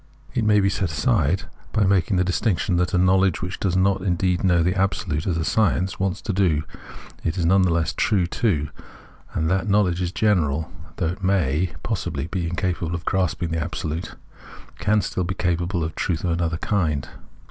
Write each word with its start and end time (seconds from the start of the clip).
It 0.33 0.43
may 0.43 0.59
be 0.59 0.67
set 0.69 0.89
aside 0.89 1.43
by 1.73 1.83
making 1.83 2.17
tke 2.17 2.25
distinction 2.25 2.75
tkat 2.75 2.95
a 2.95 2.97
knowledge 2.97 3.35
wkick 3.37 3.59
does 3.59 3.77
not 3.77 4.01
indeed 4.01 4.43
know 4.43 4.63
tke 4.63 4.75
Absolute 4.75 5.27
as 5.27 5.47
science 5.47 5.99
wants 5.99 6.23
to 6.23 6.33
do, 6.33 6.63
is 7.23 7.45
none 7.45 7.63
tke 7.65 7.69
less 7.69 7.93
true 7.93 8.25
too; 8.25 8.69
and 9.35 9.47
tkat 9.47 9.67
knowledge 9.67 10.01
in 10.01 10.07
general, 10.07 10.71
tkougk 10.97 11.11
it 11.11 11.23
may 11.23 11.37
76 11.37 11.43
Phenomenology 11.43 11.67
of 11.67 11.69
Mind 11.69 11.83
possibly 11.83 12.25
be 12.27 12.47
incapable 12.47 12.95
of 12.95 13.05
grasping 13.05 13.49
the 13.51 13.59
Absolute, 13.63 14.15
can 14.79 15.01
still 15.03 15.23
be 15.23 15.35
capable 15.35 15.83
of 15.83 15.93
truth 15.93 16.23
of 16.23 16.31
another 16.31 16.57
kind. 16.57 17.07